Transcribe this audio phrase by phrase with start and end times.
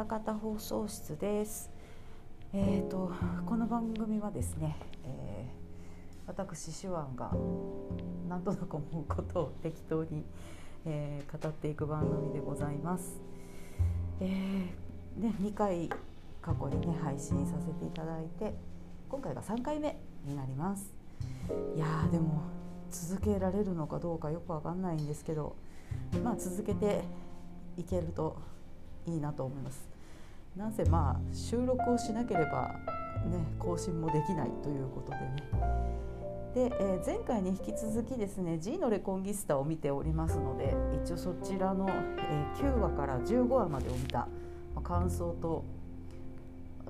[0.00, 1.70] たかた放送室です。
[2.54, 3.12] えー、と
[3.44, 7.30] この番組はですね、えー私手腕が
[8.26, 10.24] なんとなく思うことを適当に、
[10.86, 13.20] えー語っていく番組でございます。
[14.20, 15.90] えーね、2回
[16.40, 18.54] 過去にね配信させていただいて
[19.10, 20.94] 今回が3回目になります。
[21.76, 22.40] いやーでも
[22.90, 25.56] 続けられるのかどうかよくわかんないんですけど
[26.24, 27.02] まあ続けて
[27.76, 28.38] いけると
[29.06, 29.89] いいなと思います。
[30.56, 32.74] なんせまあ収録をしなければ
[33.26, 35.50] ね更新もできないということでね。
[36.54, 44.26] で、えー前回に引き続きですね G のレコンギスタを見ておりますので一応そちらの、えー9話から15話までを見た、ま
[44.76, 45.64] あ感想と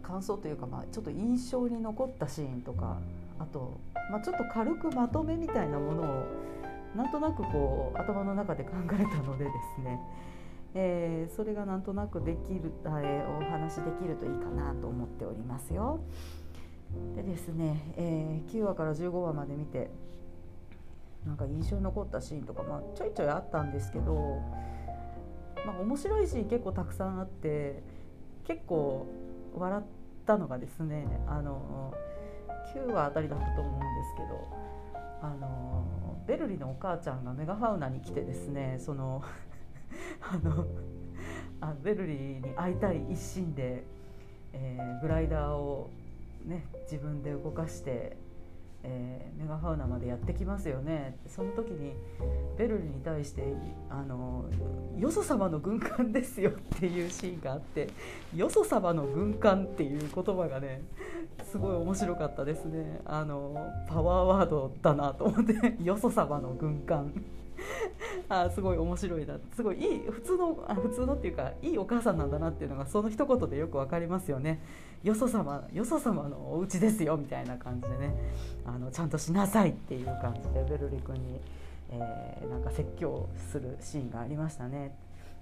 [0.02, 2.98] 感想というか、まあ、ちょっと印象に残ったシーンとか
[3.38, 3.78] あと、
[4.11, 6.27] まあ、ちょっと軽くまとめみたいなものを
[6.97, 10.00] なんとなくこう頭の中で考えたのでですね、
[10.75, 16.01] えーそれがなんとなくできる、えーお話できるといいかなと思っておりますよ。
[17.15, 19.91] でですね、えー9話から15話まで見て
[21.27, 24.41] なんか印象に残ったシーンとか、まあ、ちょいちょいあったんですけど、
[25.67, 27.83] まあ、面白いシーン結構たくさんあって
[28.47, 29.07] 結構
[29.55, 29.85] 笑っ
[30.27, 31.95] たのがですねあの
[32.75, 34.48] 9話あたりだったと思うんですけど
[35.23, 35.85] あの
[36.27, 39.23] ベルリのお母ちゃんがメガファウナに来てですねその
[40.20, 40.66] あの
[41.60, 43.84] あベルリに会いたい一心で、
[44.52, 45.91] えーグライダーを、
[46.44, 48.16] ね、自分で動かして、
[48.83, 51.16] えーメガファウナまでやってきますよね。
[51.27, 51.94] その時に
[52.58, 53.42] ベルリに対して
[53.88, 54.44] あの
[54.98, 57.88] 「よそ様の軍艦ですよ」っていうシーンがあって
[58.36, 60.83] 「よそ様の軍艦」っていう言葉がね
[61.42, 63.00] すごい面白かったですね。
[63.06, 67.12] あのパワーワードだなと思って「よそ様の軍艦」
[68.28, 69.39] あすごい面白いな。
[69.55, 74.61] すごいいい普通のあ普通のっていうかいいお母さんなんだなっていうのがその一言でよくわかりますよね。
[75.02, 78.14] よそ様よそ様のお家ですよみたいな感じでね。
[78.64, 81.40] あのちゃんとしなさいっていう感じでベルリ君に、
[81.90, 84.95] えーなんか説教するシーンがありましたね。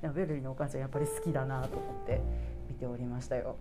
[0.02, 2.20] いやベルリのお母ちゃんやっぱり好きだなと思って
[2.68, 3.56] 見ておりましたよ、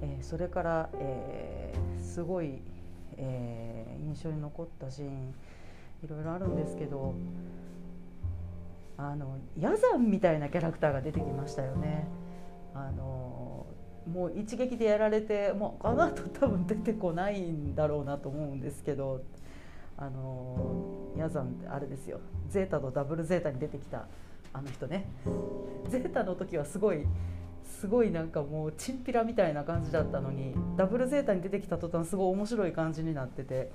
[0.00, 2.62] えーそれから、えーすごい、
[3.18, 5.34] えー印象に残ったシーン。
[6.04, 7.14] いろいろあるんですけど
[8.98, 12.06] あのヤザンみたいなキャラクターが出てきましたよね。
[12.74, 13.66] あの
[14.10, 19.22] もう一撃でやられてもうあの後多分出てこないんだろうなと思うんですけど
[19.96, 24.06] あのヤザンってあれですよゼータとダブルゼータに出てきた
[24.52, 25.08] あの人ね
[25.88, 27.06] ゼータの時はすごい
[27.64, 33.72] すごいなんかもうチンピラみたいな感じだったのにダブルゼータに出てきた途端すごい面白い感じになってて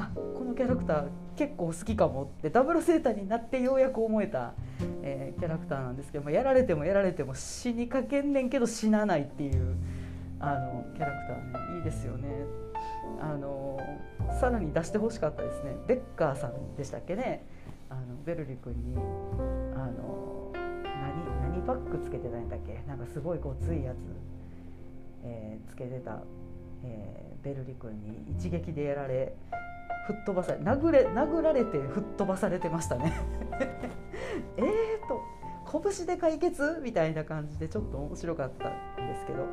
[0.00, 4.52] あこのキャラクター結構好きかもってダブルゼーターになってようやく思えた、
[5.02, 9.76] えーキャラクターなんですけど、ま、やられてもやられても死にかけんねんけど死なないっていう
[10.38, 12.28] あのキャラクターねいいですよね。
[13.20, 13.76] あの
[14.38, 15.74] さらに出してほしかったですね。
[15.88, 17.44] ベッカーさんでしたっけね。
[17.90, 19.00] あのベルリ君にあ
[19.90, 20.52] の
[21.42, 22.84] 何何パックつけてたんだっけ？
[22.86, 23.96] なんかすごいごついやつ、
[25.24, 26.20] えーつけてた、
[26.84, 29.32] えーベルリ君に一撃でやられ
[30.06, 33.12] 吹っ飛ばされ殴れ殴られて吹っ飛ばされてましたね。
[34.56, 35.22] えーと
[35.70, 36.80] 拳で解決？
[36.82, 39.46] みたいな感じでちょっと面白かったんですけど。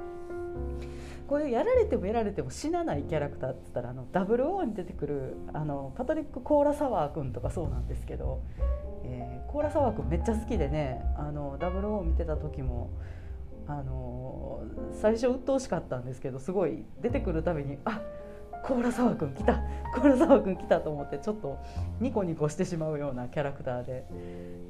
[1.27, 8.41] こういうやられてもやられても死なないキャラクターって言ったらあの00に出てくるあのパトリック・コーラサワー君とかそうなんですけど、
[9.03, 12.89] えーコーラサワー君めっちゃ好きでねあの00見てた時も
[13.67, 14.61] あの
[14.91, 18.01] 最初鬱陶しかったんですけどすごい出てくるたびにあ
[18.63, 19.61] コーラサワー君来た
[19.93, 21.59] コーラサワー君来たと思ってちょっと
[21.99, 24.05] ニコニコしてしまうようなキャラクターで、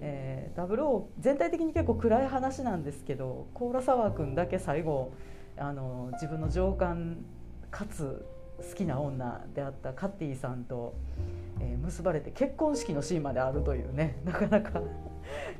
[0.01, 5.13] えー、00全体的に結構暗い話なんですけどコーラサワー君だけ最後
[5.57, 7.23] あの自分の上官
[7.71, 8.25] かつ
[8.57, 10.93] 好きな女であったカッティさんと、
[11.59, 14.81] えー結ばれて結婚式のシーンまであるというねなかなか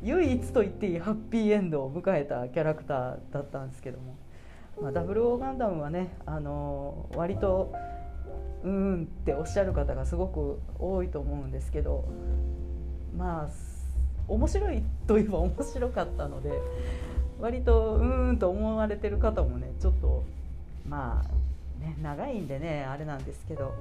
[0.04, 4.18] 唯一と言っていいハッピーエンドを迎えたキャラクターだったんですけども、
[4.82, 7.74] まあ、ダブルオーガンダムはねあの割と
[8.64, 12.06] うーんっておっしゃる方がすごく多いと思うんですけど
[13.18, 13.50] まあ
[14.28, 16.52] 面白いといえば面白かったので
[17.40, 20.24] 割とうーんと思われてる方もねちょっと
[20.88, 23.74] まあね長いんでねあれなんですけど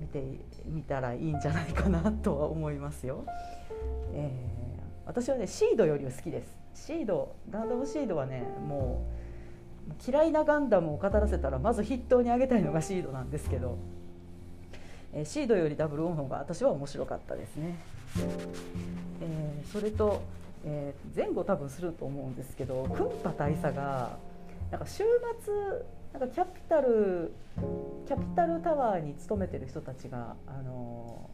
[0.00, 0.22] 見て
[0.66, 3.24] みたらいいんじゃないかなとは思いますよ。
[4.14, 4.57] えー
[5.08, 6.86] 私はねシードよりは好きです。
[6.86, 9.04] シードガンダムシードはねも
[9.88, 13.78] う嫌いなガンダムを語らせたらまず筆頭に挙げたいのがシードなんですけど、
[15.14, 17.78] えーシードよりダブルオンの方が私は面白かったですね。
[19.22, 20.20] えーそれと
[20.64, 24.18] えー、前後多分すると思うんですけどクンパ大佐が
[24.70, 25.04] なんか週
[25.42, 25.54] 末
[26.12, 27.32] なんかキャピタル
[28.06, 31.30] キャピタルタワーに勤めてる人たちがあの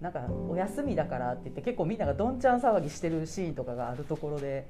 [0.00, 4.68] なんかお休みだからって言って結構みんながどんちゃん騒ぎしてるシーンとかがあるところで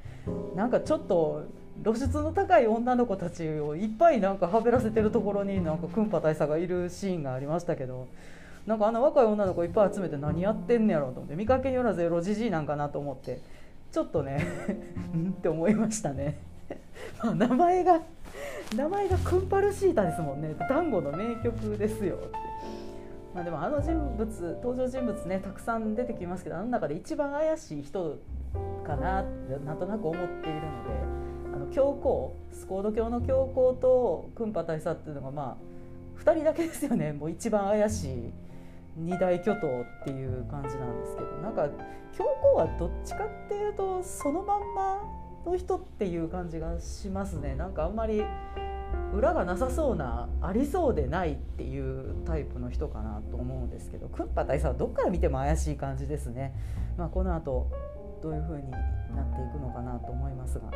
[0.57, 1.45] なんかちょっと
[1.85, 8.09] 露出の高い女の子たちをいっぱいなんかはべらせてるところになんかクンパ大佐がいるシーンがありましたけど
[8.67, 13.41] なんかあんな若い女の子いっぱい集めて何やってんねやろうと思って見かけによらずエロじじいなんかなと思って
[13.93, 14.47] ちょっとね
[15.15, 16.39] うんって思いましたね。
[17.23, 18.01] ま名前が
[18.77, 22.48] 名前がクンパルシータですもんね団子の名曲ですよって
[23.35, 24.27] まあ、でもあの人物
[24.63, 28.19] 登場人物ねたくさん出てきますけどあの中で一番怪しい人
[28.85, 35.59] かなってなんとなく思っているのであの教皇スコード教の教皇とクンパ大佐っていうのがま
[36.17, 37.13] あ2人だけですよね。
[37.13, 38.33] もう一番怪しい
[38.97, 41.69] 二大巨頭っていう感じなんですけどなんか
[42.17, 45.03] 教皇はどっちかっていうとそのまんま
[45.47, 47.55] の人っていう感じがしますね。
[47.55, 48.25] なんかあんまり
[49.15, 56.53] 裏がなさそうなありそうでないっていうタイプの人かなと思うんですけどクンパ大佐はどっから見ても怪しい感じですね、
[56.99, 57.71] まあ、この後
[58.23, 58.81] どういう風になっ
[59.35, 60.71] ていくのかなと思いますが。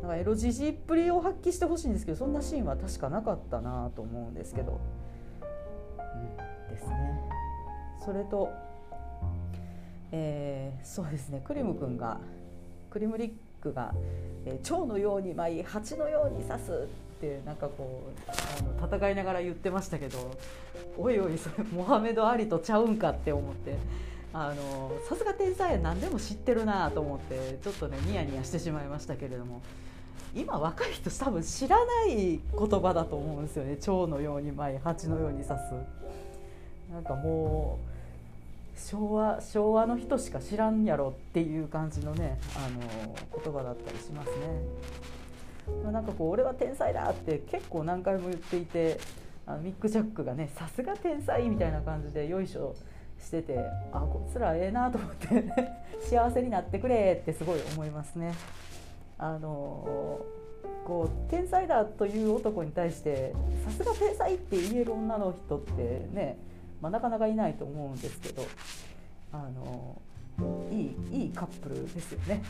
[0.00, 4.80] なんかエロジジっぷりを発揮してほしいんですけどそんなシーンは確かなかったなと思うんですけど、
[5.40, 7.20] うん、ですね。
[8.04, 8.48] それと、
[10.10, 11.42] えー、そうですね。
[11.44, 12.20] クリム君が
[12.90, 13.94] クリムリックが、
[14.44, 16.88] えー、蝶のように舞い蜂のように刺す
[17.22, 20.36] ってなんかこうあの戦いながら言ってましたけど
[20.98, 23.76] おいおいそれモハメド・アリとちゃうんかって思って
[24.34, 29.62] あのさすが天才や何でも知ってるなと思ってちょっとねニヤニヤしてしまいましたけれども
[30.34, 32.40] 今若い人多分知らない言
[32.80, 35.74] 葉だと思うんですよね蝶のように舞い蜂のように刺す
[36.92, 37.78] なんかも
[38.76, 43.14] う昭和昭和の人しか知らんやろっていう感じのねあの
[43.44, 45.21] 言葉だったりしますね。
[45.90, 48.98] なんかこう俺は天才だって結構何回も言っていて
[49.46, 52.74] あのミック・ジャックがねさすが天才みたいな感じでよいしょ
[53.18, 53.58] してて
[53.92, 55.44] あこいつらええなと思って
[56.02, 58.32] 幸せになってくれってすごい思いますね。
[59.18, 60.20] あの
[60.84, 63.32] こう天才だという男に対して
[63.64, 66.36] さすが天才って言える女の人ってね、
[66.80, 68.42] まあ、なかなかいないと思うんですけど
[69.30, 69.96] あの
[70.72, 72.42] いいいいカップルですよね。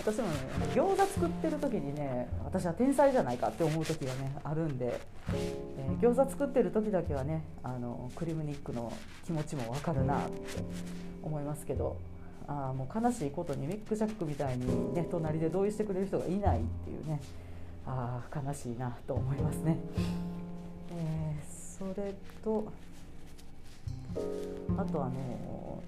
[0.00, 0.34] 私もね
[0.74, 4.98] 餃子作ってる時にね私は天才じゃないかって思う時がねあるんで、
[5.34, 8.90] えー、餃子作ってる時だけはねあのクリムニックの
[9.26, 10.62] 気持ちも分かるなって
[11.22, 11.98] 思いますけど
[12.48, 17.20] あもう悲しいことにミック・ジャックみたいにね隣で同意してくれる人がいないっていうね
[17.86, 19.76] あ悲しいなと思いますね。
[20.92, 22.72] えー、それと
[24.76, 25.82] あとあの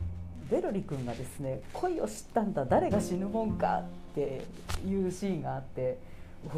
[0.50, 4.44] ベルリ君がですね恋を知ったんだ誰が死ぬもんかって
[4.86, 5.98] いうシーンがあって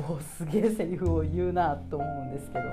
[0.08, 2.64] おおすげえセリフを言うなと思うんですけど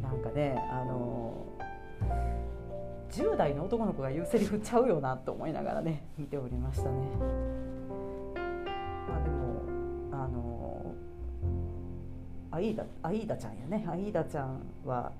[0.00, 1.44] なんかねあの
[3.10, 6.90] 10代の男の子が言うセリフちゃうよなと思いながらね見ておりましたね。
[9.08, 9.62] まあ、でも
[10.12, 10.94] あの
[12.50, 15.12] アイーダアイーダちゃんやねアイーダちゃんは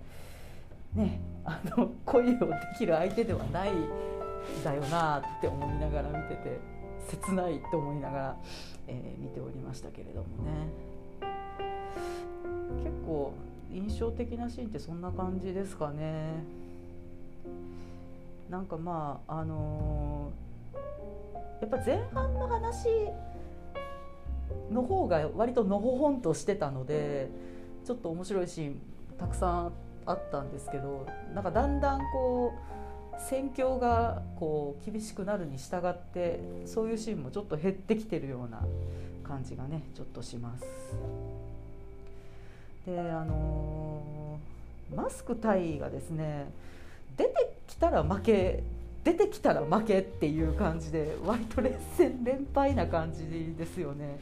[0.94, 3.72] ねあの恋をできる相手ではない
[4.64, 6.71] だよなって思いながら見てて
[7.08, 8.36] 切ないと思いながら、
[8.88, 10.92] えー、見ておりましたけれどもね。
[12.82, 13.32] 結構
[13.72, 16.44] 印象的なシーンってそんな感じですかね。
[18.50, 22.86] なんかまああのー、やっぱ前半の話
[24.70, 27.30] の方が割とのほほんとしてたので
[27.86, 28.80] ちょっと面白いシーン
[29.18, 29.72] たくさん
[30.06, 32.81] あったんですけどなんかだんだんこう
[33.28, 38.62] 戦況がこう厳しくなるに従ってそういうシーンもちょっと減ってきてるような
[39.26, 40.64] 感じがねちょっとします。
[42.86, 46.50] であのー、マスク隊がですね
[47.16, 48.62] 出てきたら負け
[49.04, 54.18] 出てきたら負けっていう感じで割と連戦連敗な感じですよね。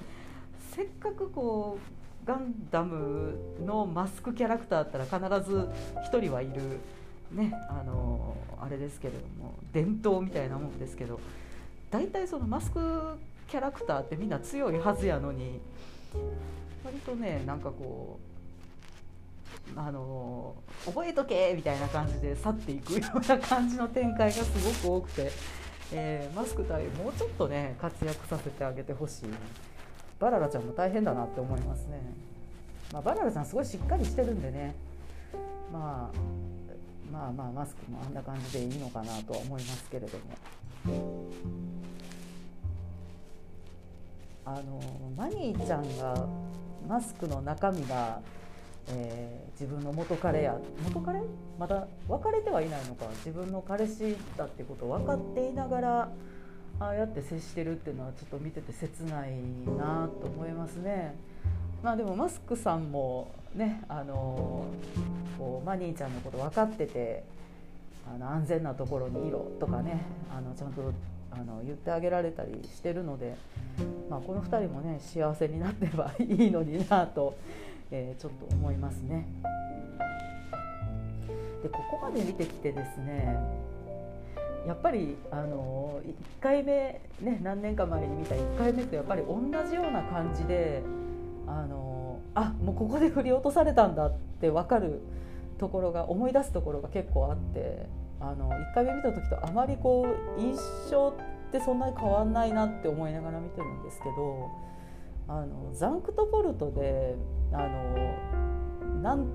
[0.75, 1.79] せっかくこ
[2.25, 5.69] うガンダムのマスクキャラクターだったら必ず
[6.13, 6.79] 1人はいる
[7.33, 11.21] ねあのあれですけれども伝統みたいなもんですけど
[11.91, 12.81] 大体そのマスク
[13.49, 15.61] キャラクターってみんな強いはずやのに
[16.85, 18.19] 割とねなんかこ
[19.77, 20.55] うあの
[20.87, 25.31] 覚えとけみたいな感じで去っていくような感じの展開がすごく多くて、
[25.93, 29.25] えー、マスク隊もうちょっとね活躍させてあげてほしい。
[30.19, 31.99] バララちゃんも大変だなって思いますね、
[32.93, 34.75] まあ、バララちゃんすごいしっかりしてるんでね。
[35.73, 36.17] まあ
[37.13, 40.25] まあまあマスクもあんな感じでいいのかなとは思いますけれども。
[44.47, 44.81] あの
[45.17, 46.27] マニーちゃんが
[46.89, 48.21] マスクの中身が、
[48.89, 51.21] えー、自分の元彼や元彼？
[51.59, 53.07] まだ別れてはいないのか。
[53.25, 56.09] 自分の彼氏だってことを分かっていながら
[56.81, 59.33] ああやって接してるっていうのはちょっと見てて切ない
[59.79, 61.15] なと思いますね。
[61.83, 64.67] まあでもマスクさんもねあの
[65.39, 67.25] こうマニーちゃんのこと分かってて
[68.15, 70.93] あの安全なところにいろとかねあのちゃんと
[71.31, 73.37] あの言ってあげられたりしてるので、
[74.11, 77.37] まあ、この2人もね幸せになってばいいのになと、
[77.91, 79.27] えー、ちょっと思いますね。
[81.63, 83.39] でここまで見てきてですね
[84.67, 90.83] やっぱりあの1回目、ね、何年か前に見た1回目とやっぱり同じような感じで
[91.51, 95.01] あのあもうここで振り落とされたんだって分かる
[95.59, 97.87] ところが思い出すところが結構あって
[98.21, 100.07] あの1回目見た時とあまりこ
[100.39, 100.57] う印
[100.91, 101.09] 象
[101.49, 104.49] ってそんなに変わんないなって思いながら見てるんですけど
[105.27, 107.17] あのザンクトポルトで
[107.53, 109.27] あのなん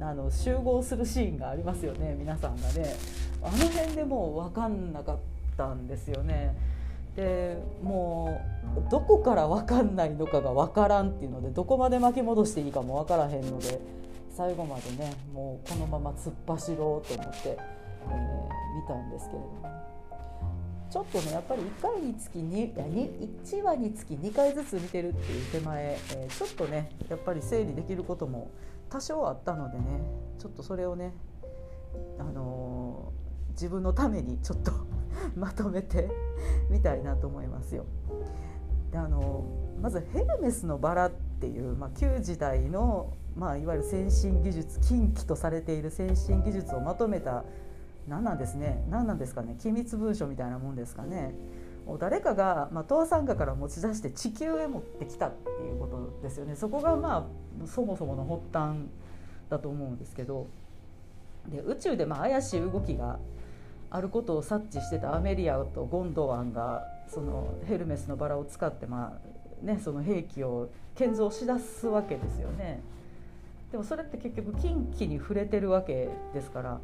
[0.00, 2.94] あの集合するシーンがありますよね皆さんがね
[3.42, 5.18] あの辺でもう分かんなかっ
[5.56, 6.73] たんですよね。
[7.16, 8.40] でも
[8.76, 13.80] うどこから分かんないのかが分からんっていうのでどこまで巻き戻していいかも分からへんので
[14.36, 19.74] 最後までねもうこのまま突っ走ろうと思って、えー、見たんですけれども。
[20.90, 28.48] ちょっとねやっぱり1回につき 2, 1話につき2回ずつ見てるっていう手前、えー、ちょっとねやっぱり整理できることも
[28.90, 29.84] 多少あったのでね
[30.38, 31.12] ちょっとそれをね、
[32.20, 34.70] あのー、自分のためにちょっと
[35.36, 36.10] まとめて
[36.70, 37.84] みたいなと思いますよ。
[38.90, 39.44] であの
[39.80, 47.44] まずヘルメスのバラっていう、まあ、旧時代の、まあ、いわゆる先進技術禁忌とされている先進技術をまとめた
[48.08, 48.84] 何なんですね？
[48.90, 49.56] 何なんですかね？
[49.58, 51.34] 機密文書みたいなもんですかね？
[51.98, 57.28] 誰かが、まあ、東亜参加から持ち出して地球へ持ってきたっていうことですよねそこがま
[57.62, 58.86] あそもそもの発端
[59.50, 60.46] だと思うんですけど
[61.46, 63.18] で宇宙でまあ怪しい動きが
[63.94, 69.16] あることを察知してたアメリアとゴンドワンがそのヘルメスのバラを使って、ま
[69.62, 72.80] あね、その兵器を建造しだすわけですよね。
[73.70, 76.80] でもそれって結局近畿に触れてるわけですから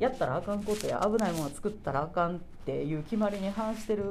[0.00, 4.04] やったらあかんことや危ないものを作ったらあかんっていう決まりに反してる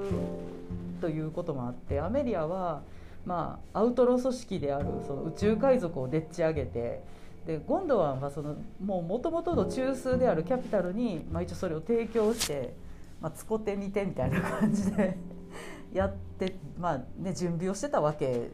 [0.99, 2.81] ということもあってアメリアは、
[3.25, 7.01] まあ、アウトロ組織であるその宇宙海賊をでっち上げて
[7.47, 12.75] でゴンドワンはそのもともとの中枢であるキャピタルに、まあ、一応それを提供して、
[13.21, 15.17] まあ、使ってみてみたいな感じで
[15.93, 18.49] やって、まあね、準備をしてたわけ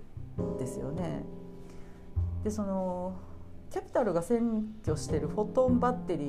[0.59, 1.23] ですよね。
[2.43, 3.15] でその
[3.71, 6.25] キャピタルが占拠してるフォトンバッテリ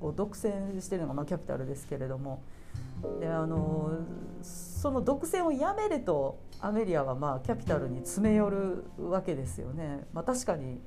[0.00, 2.42] ーを独占してるのが、まあ、キャピタルですけれども
[3.20, 3.92] であの
[4.42, 10.06] その独占をやめるとアメリアはまあキャピタルに詰め寄るわけですよね。
[10.12, 10.80] まあ、確かに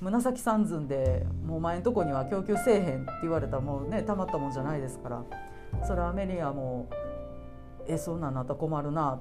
[0.00, 5.24] 紫三寸でもう前んとこには供給せえへんって言われたらもうねたまったもんじゃないですから
[5.86, 6.88] それはアメリアも
[7.88, 9.20] えそんなんなったら困るな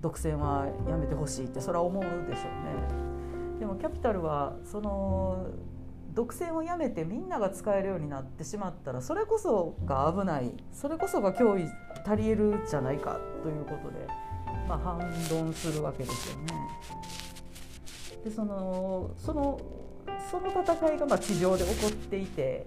[0.00, 3.58] 独占はやめてほしいってそれは思うでしょうね。
[3.58, 5.46] でもキャピタルはその
[6.14, 11.68] 独占をやめてみんなが使えるようになってしまったらそれこそが危ないそれこそが脅威
[12.04, 14.06] 足りえるじゃないかということで、
[14.66, 14.98] まあ、反
[15.30, 16.46] 論するわけですよね。
[18.24, 19.60] でそのその
[20.30, 22.66] その戦いがま地上で起こっていて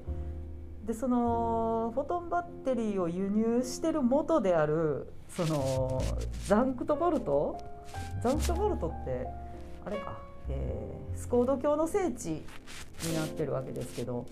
[0.86, 6.02] でそのフォトンバッテリーを輸入してる元であるその
[6.48, 7.58] ザンクトボルト？
[8.22, 9.26] ザンクトボルトって
[9.86, 10.18] あれか
[10.50, 14.26] えー、スコード教の聖地になってるわけですけど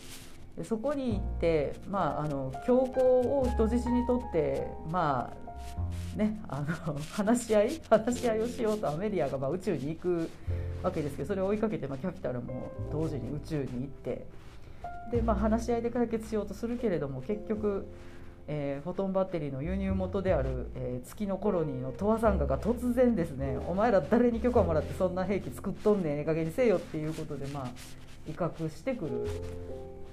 [0.58, 5.38] でそこに行って、まあ、あの教皇を人質にとってまあ
[6.16, 10.30] ねあの 話し合い話し合いをしようとアメリアがま宇宙に行く
[10.84, 14.26] わけですけどそれを追いかけて、ま、キャピタルも同時に宇宙に行って
[15.12, 17.86] で、まあ、話し合いで解決しようとするけれども結局
[18.54, 27.70] えー、フォトンバッテリーの輸入元である、えー、月のコロニーのトアサンガが突然ですねお前ら誰に許可もらってそんな兵器作っとんねんええ加減にせよっていうことでまあ
[28.28, 29.28] 威嚇してくる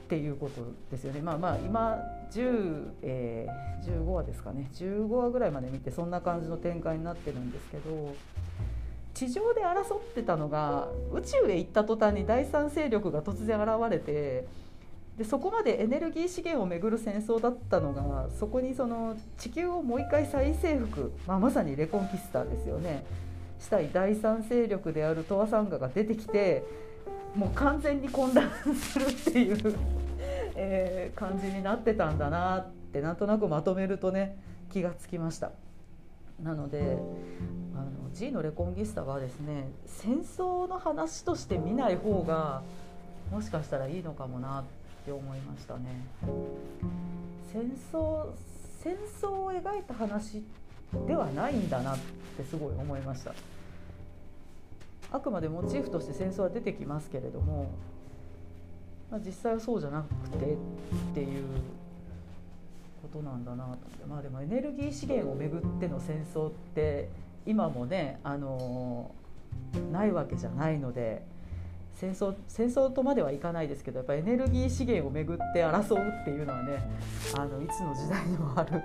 [0.08, 1.98] っていうことですよねまあまあ今
[2.30, 8.14] 10、えー、15話ですかね15話ぐらいまで見てそんな感じの展開になってるんですけど
[9.12, 14.46] 地上で争ってたのが宇宙へ行った途端に第三勢力が突然現れて。
[15.18, 23.04] でそこまでエネルギー資源をめぐる戦争だったのがそこにその地球をもう一回再征服、まあ、まさにレコンキスターですよね
[23.58, 26.62] したい第三勢力であるトアサンガが出てきて
[27.34, 29.74] もう完全に混乱するっていう
[30.60, 34.36] えー、感じになってたんだなってなんとなくまとめるとね
[34.72, 35.52] 気がつきました。
[36.42, 36.98] なので
[37.74, 42.62] あの G のレコンギスタはですね戦争の話として見ない方が
[43.30, 44.64] もしかしたらいいのかもなっ
[45.04, 46.06] て思いましたね。
[47.52, 48.26] 戦争
[48.82, 50.42] 戦争を描いた話
[51.06, 51.98] ではないんだなっ
[52.36, 53.34] てすごい思いました
[55.10, 57.70] あくまでモチーフとして戦争は出てきますけれども、
[59.10, 60.56] まあ、実際はそうじゃなくてっ
[61.14, 61.44] ていう
[63.02, 67.08] ことなんだなと思ってまあでもエネルギー資源をめぐっての戦争って
[67.46, 69.12] 今もねあの
[69.92, 71.22] ないわけじゃないので
[71.94, 76.88] 戦争戦争とまではいかないですけどやっぱエネルギー資源をめぐって争うっていうのはね
[77.36, 78.82] あのいつの時代にもある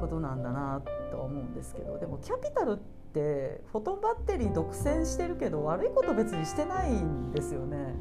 [0.00, 7.94] ことなんだなと思うんですけどでもキャピタルってフォトンバッテリー独占してるけど悪いこと別にしてないんですよね。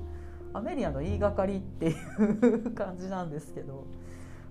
[0.54, 3.86] アメリアの言いがかりっていう感じなんですけど、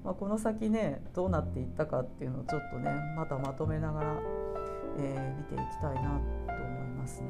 [0.04, 4.20] まあ、この先ねどうなっていったかっていうのをちょっとねまたまとめながら、
[4.98, 7.28] えー、見ていきたいなと思いますね。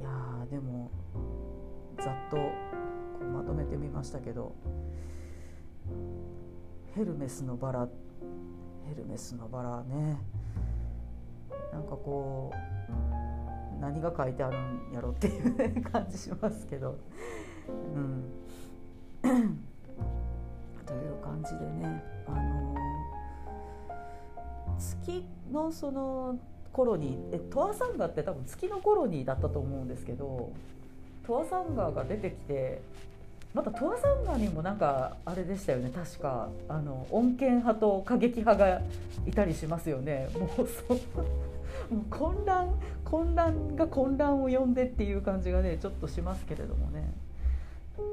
[0.00, 0.10] いや
[0.50, 0.90] でも
[1.98, 2.50] ざっとこ
[3.20, 4.52] うまとめてみましたけど
[6.94, 7.88] ヘルメスのバラ
[8.88, 10.18] ヘルメスのバラね
[11.72, 16.96] なんかこう何が書いてあるんやろっていう感じしますけど。
[17.94, 18.24] うん。
[20.84, 22.74] という感じでねあの
[24.78, 26.38] 月のその
[26.72, 30.50] 頃にえトアサンガって多分月の頃にだったと思うんですけど
[31.26, 32.82] トアサンガが出てきて
[33.54, 36.48] またトアサンガにもなんかあれでしたよね確か。
[36.68, 38.80] あの穏健派と過激派が
[39.26, 40.98] いたりしますよねもうそう。
[42.10, 42.74] 混乱
[43.04, 47.12] 混乱が混乱を呼んでっていう感じがねちょっとしますけれどもね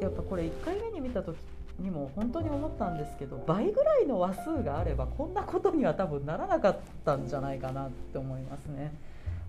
[0.02, 1.38] やっぱこれ1回目に見た時
[1.80, 8.92] にも本当に思ったんですけど倍ぐらいの話数があればこんなことには多分ならなかったんじゃないかなって思いますね。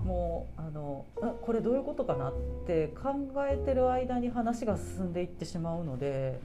[0.05, 1.05] もうあの
[1.43, 2.33] これどういうことかなっ
[2.67, 3.11] て考
[3.47, 6.41] えてる間に話が進んでいってしまうので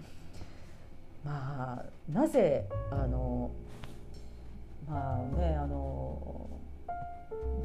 [1.23, 3.51] まあなぜあの
[4.89, 6.49] まあねあの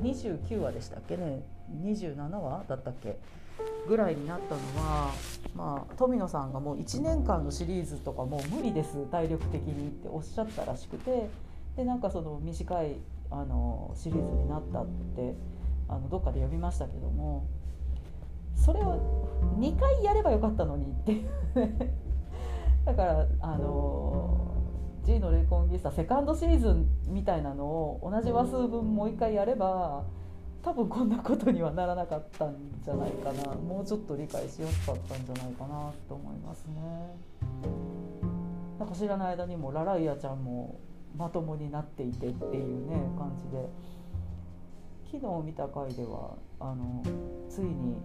[0.03, 1.43] 29話でしたっけね。
[1.83, 3.17] 27話だったっけ。
[3.87, 5.13] ぐらいになったのは、
[5.55, 9.07] まあ、富野さんがもう1年間のシリーズとかもう無理です。
[9.11, 11.29] 体力的にっておっしゃったらしくて。
[11.77, 12.97] でなんかその短い
[13.31, 15.35] あのシリーズになったって
[15.89, 17.47] あのどっかで読みましたけども。
[18.57, 19.27] それを
[19.59, 21.29] 2回やればよかったのにっていう
[22.85, 24.50] だからあの
[25.11, 30.05] G のレコンギスタセカンドシーズンみたいなのを同じ話数分もう一回やれば
[30.63, 33.55] 多分こんなことにはならなかったんじゃないかな。
[33.55, 36.75] もうちょっと理解しやすかったんじゃないかなと思いますね。
[38.79, 40.79] なんか知らない間にもラライアちゃんも
[41.17, 43.69] まともになっていてっていうね感じで。
[45.11, 47.03] 昨日見た回ではあの
[47.49, 47.97] ついに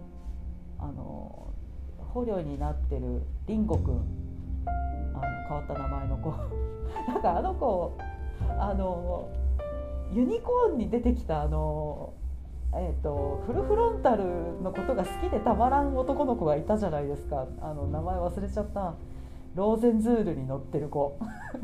[0.76, 1.54] あの
[1.98, 4.26] 捕虜になってるリンゴくん
[5.48, 6.30] 変わった名前の子。
[7.08, 7.96] なんかあの子
[8.58, 9.28] あの
[10.12, 12.12] ユニコーンに出てきたあの
[12.74, 14.24] えーと、フルフロンタル
[14.60, 17.46] のことが好きでたまらん男の子がいたじゃないですか。
[17.62, 18.94] あの名前忘れちゃった。
[19.54, 21.16] ローゼンズールに乗ってる子。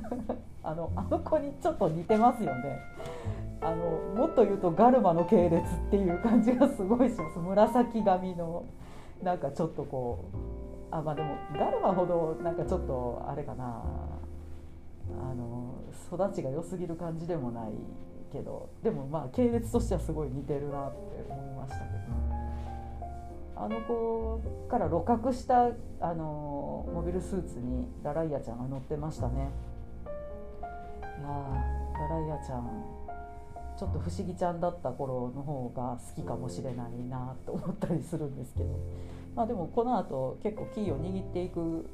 [0.64, 2.81] あのあの子にちょっと似てますよね。
[3.61, 7.38] あのもっと言うとガルマの系列っていう感じがすごいします。
[7.38, 8.64] 紫髪の
[9.23, 10.62] なんかちょっとこう
[10.92, 13.83] あまあでもガルマほどなんかちょっとあれかな。
[15.20, 15.74] あの
[16.12, 17.72] 育ちが良すぎる感じでもない
[18.31, 22.02] けどでもまあ系列としてはすごい似てるなって思いましたけど。
[23.55, 29.50] あの子から露覚したあのモビルスーツにラライアちゃんが乗ってましたね。
[30.11, 32.85] いやラライアちゃん
[33.78, 38.70] ちょっと不思議ちゃんだった頃の方が好きかもしれないなと思ったりするんですけど、
[39.35, 41.87] まあ、でもこの後結構キーを握っていく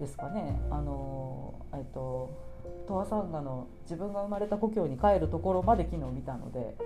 [0.00, 0.60] ですかね。
[0.70, 2.30] あのえっと
[2.86, 6.76] トワサンガの自分が生まれた故郷に帰るところまで昨日見たので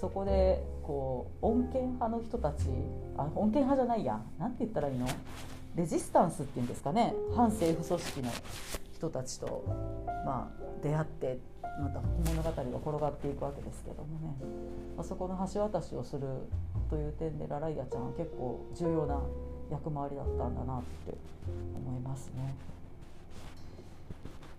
[0.00, 2.66] そこでこう穏健派の人たち
[3.16, 4.20] あ穏健派じゃないや。
[4.38, 5.06] 何て言ったらいいの？
[5.74, 7.14] レジスタンスっていうんですかね。
[7.34, 8.30] 反政府組織の
[8.96, 9.64] 人たちと、
[10.24, 11.38] まあ、出会って
[11.78, 14.34] また物語が転がっていくわけですけどもね。
[14.98, 16.26] あそこの橋渡しをする
[16.88, 19.20] という点でラライアちゃんは結構重要な
[19.70, 21.14] 役回りだったんだなって
[21.86, 22.54] 思いますね。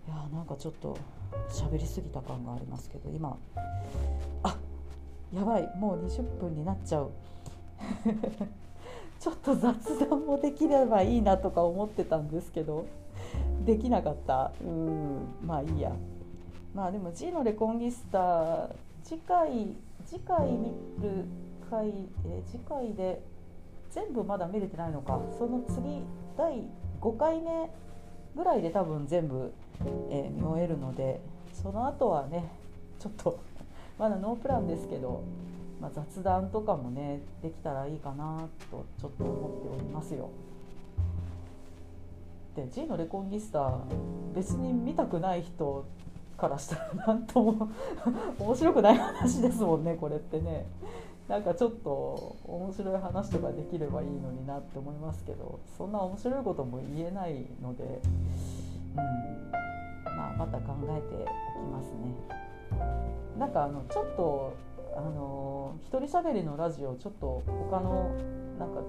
[0.06, 0.96] いやなんかちょっと
[1.50, 3.36] 喋りすぎた感がありますけど今
[4.42, 4.56] あ
[5.34, 7.10] やばいもう20分になっちゃう。
[9.18, 12.86] ちょっと雑談もできればいいなとか思ってたんですけど。
[13.68, 14.50] できなかった。
[14.62, 15.46] うん。
[15.46, 15.92] まあいいや。
[16.74, 18.70] まあでも G のレコンギスタ
[19.04, 19.76] 次回
[20.06, 20.68] 次回見
[21.02, 21.26] る
[21.70, 21.88] 回、
[22.24, 23.22] えー、次回で
[23.90, 25.20] 全部まだ見れてないのか。
[25.38, 26.02] その次
[26.38, 26.62] 第
[26.98, 27.68] 5回目
[28.34, 29.52] ぐらいで多分全部、
[30.08, 31.20] えー、見終えるので
[31.52, 32.50] その後はね
[32.98, 33.38] ちょっと
[33.98, 35.24] まだノープランですけど、
[35.78, 40.30] まあ、雑談とかもねできたらいいかなとちょっと思っておりますよ。
[42.56, 43.78] で G のレコンギスタ
[44.34, 45.86] 別に見たくない人
[46.36, 47.68] からしたら何とも
[48.38, 50.66] 面白くない話ですもんねこれってね。
[51.28, 59.50] なんかちょっと面白い話とかできればいいのになって思いますけどそんな面白いことも言えないので、うん
[60.16, 62.38] まあ、また考えておきますね。
[63.38, 64.54] なんかあのちょっと
[64.96, 68.10] あの一人喋りのラジオちょっと他の
[68.58, 68.80] なんか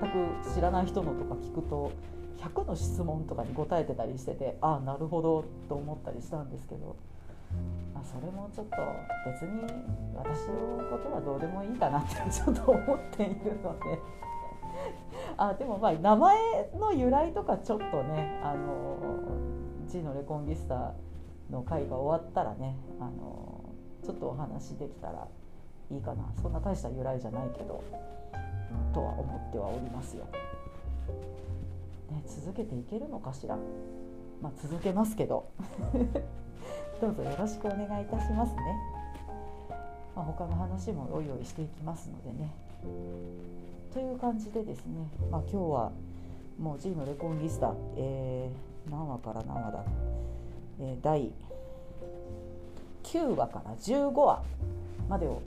[0.00, 1.90] 全く知らない人のとか聞くと
[2.38, 6.96] 100の質問とかに答えてたりしててああなるほどと思ったりしたんですけど
[7.94, 8.76] まあ、それもちょっと
[9.24, 9.62] 別に
[10.14, 13.98] 私のことはどうでもいいかなって ちょっと思っているので
[15.38, 18.96] あでもまあ名前の由来とかちょっとねあの
[19.86, 20.92] G のレコンギスタ
[21.50, 23.60] の回が終わったらねあの
[24.02, 25.26] ちょっとお話できたら
[25.90, 27.82] いいかなそんな大した由来じゃないけど
[28.92, 30.24] とは思ってはおりますよ。
[32.10, 33.56] ね、続けていけるのかしら？
[34.42, 35.48] まあ続けますけど
[37.00, 38.60] どうぞよろしくお願いいたしますね。
[40.14, 42.50] まあ、他の話もおいおいしていきますのでね。
[43.92, 45.92] という感じでですね、まあ、今日は
[46.58, 49.84] もう G のレコンギスタ、えー、何話から何話だ、
[50.80, 51.32] えー、第
[53.04, 54.42] 9話から15話
[55.08, 55.40] までを、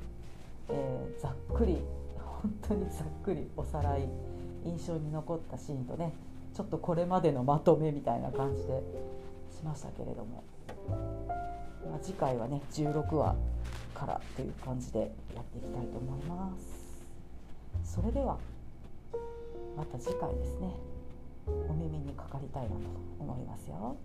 [0.69, 1.77] えー、ざっくり
[2.41, 4.07] 本当にざっくりおさらい
[4.65, 6.13] 印象に残ったシーンとね
[6.59, 8.83] ちょっとこれまでのまとめみたいな感じで
[9.49, 10.43] しましたけれども、
[11.89, 13.33] まあ、次回はね16話
[13.95, 14.99] からという感じで
[15.33, 17.95] やっていきたいと思います。
[17.95, 18.37] それでは
[19.77, 20.73] また次回ですね
[21.47, 22.75] お耳にかかりたいなと
[23.21, 23.95] 思いますよ。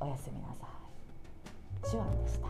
[0.00, 0.66] おやすみなさ
[1.86, 1.88] い。
[1.88, 2.48] チュアンでした。